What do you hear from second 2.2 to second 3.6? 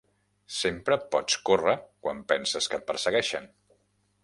penses que et persegueixen